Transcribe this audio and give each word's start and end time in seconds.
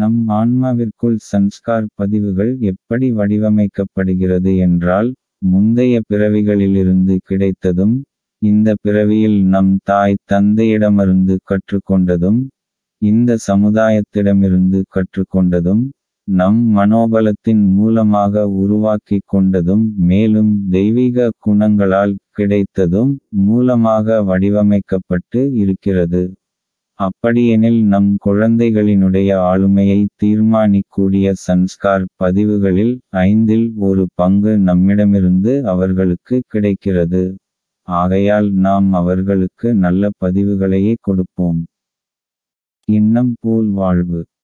நம் 0.00 0.18
ஆன்மாவிற்குள் 0.32 1.18
சன்ஸ்கார் 1.22 1.88
பதிவுகள் 1.94 2.52
எப்படி 2.70 3.08
வடிவமைக்கப்படுகிறது 3.12 4.52
என்றால் 4.58 5.10
முந்தைய 5.50 5.96
பிறவிகளிலிருந்து 6.08 7.14
கிடைத்ததும் 7.24 7.94
இந்த 8.42 8.68
பிறவியில் 8.80 9.38
நம் 9.46 9.72
தாய் 9.84 10.22
தந்தையிடமிருந்து 10.32 11.34
கற்றுக்கொண்டதும் 11.44 12.40
இந்த 13.02 13.36
சமுதாயத்திடமிருந்து 13.46 14.80
கற்றுக்கொண்டதும் 14.96 15.82
நம் 16.28 16.60
மனோபலத்தின் 16.76 17.62
மூலமாக 17.76 18.42
உருவாக்கி 18.60 19.18
கொண்டதும் 19.26 19.84
மேலும் 20.10 20.50
தெய்வீக 20.70 21.28
குணங்களால் 21.38 22.14
கிடைத்ததும் 22.32 23.12
மூலமாக 23.46 24.20
வடிவமைக்கப்பட்டு 24.22 25.40
இருக்கிறது. 25.62 26.22
அப்படியெனில் 27.00 27.78
நம் 27.84 28.08
குழந்தைகளினுடைய 28.24 29.30
ஆளுமையை 29.50 30.00
தீர்மானிக்கூடிய 30.22 31.32
சன்ஸ்கார் 31.46 32.04
பதிவுகளில் 32.16 32.94
ஐந்தில் 33.22 33.66
ஒரு 33.80 34.04
பங்கு 34.14 34.58
நம்மிடமிருந்து 34.58 35.54
அவர்களுக்கு 35.66 36.38
கிடைக்கிறது. 36.46 37.22
ஆகையால் 37.88 38.50
நாம் 38.66 38.92
அவர்களுக்கு 38.92 39.68
நல்ல 39.76 40.10
பதிவுகளையே 40.24 40.94
கொடுப்போம். 41.00 41.60
இன்னம் 42.88 43.34
போல் 43.40 43.70
வாழ்வு. 43.72 44.20